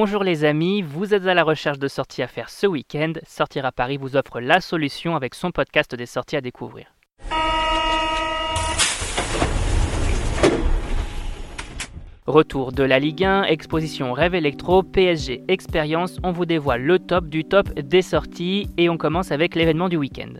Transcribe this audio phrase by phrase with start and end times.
[0.00, 3.14] Bonjour les amis, vous êtes à la recherche de sorties à faire ce week-end.
[3.26, 6.86] Sortir à Paris vous offre la solution avec son podcast des sorties à découvrir.
[12.28, 17.26] Retour de la Ligue 1, exposition Rêve Electro, PSG Expérience, on vous dévoile le top
[17.26, 20.34] du top des sorties et on commence avec l'événement du week-end.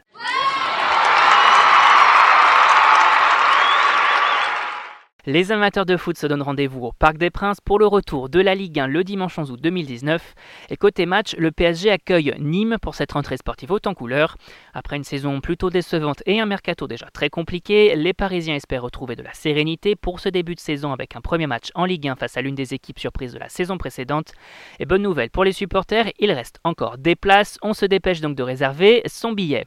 [5.28, 8.40] Les amateurs de foot se donnent rendez-vous au Parc des Princes pour le retour de
[8.40, 10.34] la Ligue 1 le dimanche 11 août 2019.
[10.70, 14.38] Et côté match, le PSG accueille Nîmes pour cette rentrée sportive haute en couleur.
[14.72, 19.16] Après une saison plutôt décevante et un mercato déjà très compliqué, les Parisiens espèrent retrouver
[19.16, 22.16] de la sérénité pour ce début de saison avec un premier match en Ligue 1
[22.16, 24.32] face à l'une des équipes surprises de la saison précédente.
[24.78, 27.58] Et bonne nouvelle pour les supporters, il reste encore des places.
[27.60, 29.66] On se dépêche donc de réserver son billet.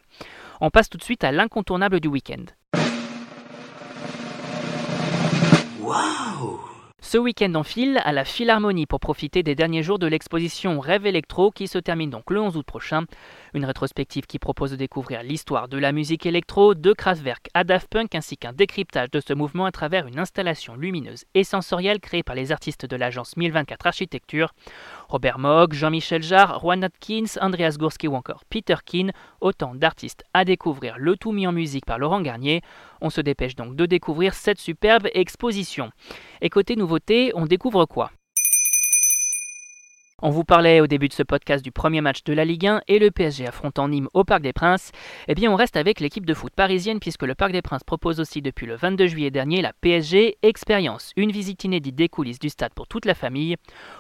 [0.60, 2.46] On passe tout de suite à l'incontournable du week-end.
[7.12, 11.06] Ce week-end en file à la Philharmonie pour profiter des derniers jours de l'exposition Rêve
[11.06, 13.04] électro qui se termine donc le 11 août prochain.
[13.54, 17.90] Une rétrospective qui propose de découvrir l'histoire de la musique électro, de Kraftwerk à Daft
[17.90, 22.24] Punk ainsi qu'un décryptage de ce mouvement à travers une installation lumineuse et sensorielle créée
[22.24, 24.54] par les artistes de l'agence 1024 Architecture.
[25.10, 30.46] Robert Moog, Jean-Michel Jarre, Juan Atkins, Andreas Gursky ou encore Peter Keane, autant d'artistes à
[30.46, 32.62] découvrir, le tout mis en musique par Laurent Garnier.
[33.02, 35.92] On se dépêche donc de découvrir cette superbe exposition.
[36.44, 38.12] Et côté nouveauté, on découvre quoi?
[40.22, 42.82] On vous parlait au début de ce podcast du premier match de la Ligue 1
[42.88, 44.92] et le PSG affrontant Nîmes au Parc des Princes.
[45.28, 48.20] Eh bien, on reste avec l'équipe de foot parisienne puisque le Parc des Princes propose
[48.20, 52.50] aussi depuis le 22 juillet dernier la PSG Expérience, une visite inédite des coulisses du
[52.50, 53.56] stade pour toute la famille.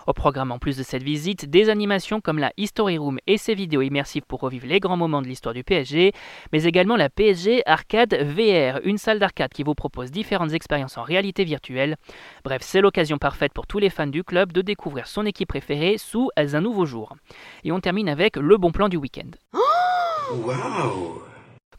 [0.05, 3.55] Au programme en plus de cette visite, des animations comme la History Room et ses
[3.55, 6.11] vidéos immersives pour revivre les grands moments de l'histoire du PSG,
[6.53, 11.03] mais également la PSG Arcade VR, une salle d'arcade qui vous propose différentes expériences en
[11.03, 11.95] réalité virtuelle.
[12.43, 15.97] Bref, c'est l'occasion parfaite pour tous les fans du club de découvrir son équipe préférée
[16.11, 17.15] sous un nouveau jour.
[17.63, 19.31] Et on termine avec le bon plan du week-end.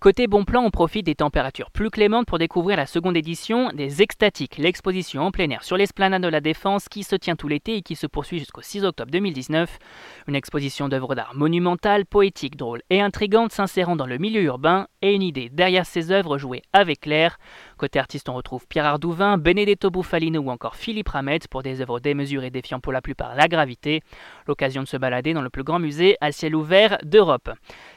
[0.03, 4.03] Côté bon plan, on profite des températures plus clémentes pour découvrir la seconde édition des
[4.03, 7.77] Extatiques, l'exposition en plein air sur l'esplanade de la Défense qui se tient tout l'été
[7.77, 9.79] et qui se poursuit jusqu'au 6 octobre 2019.
[10.27, 15.15] Une exposition d'œuvres d'art monumentales, poétiques, drôles et intrigantes s'insérant dans le milieu urbain et
[15.15, 17.39] une idée derrière ces œuvres jouées avec l'air.
[17.83, 21.99] Côté artiste, on retrouve Pierre Ardouvain, Benedetto Buffalino ou encore Philippe Ramette pour des œuvres
[21.99, 24.03] démesurées défiant pour la plupart la gravité.
[24.47, 27.51] L'occasion de se balader dans le plus grand musée à ciel ouvert d'Europe.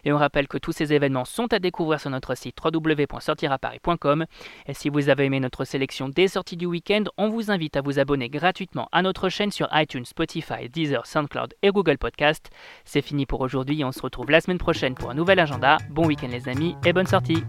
[0.04, 4.26] Et on rappelle que tous ces événements sont à découvrir sur notre site www.sortiraparis.com.
[4.66, 7.82] Et si vous avez aimé notre sélection des sorties du week-end, on vous invite à
[7.82, 12.50] vous abonner gratuitement à notre chaîne sur iTunes, Spotify, Deezer, SoundCloud et Google Podcast.
[12.86, 15.78] C'est fini pour aujourd'hui et on se retrouve la semaine prochaine pour un nouvel agenda.
[15.92, 17.44] Bon week-end les amis et bonne sortie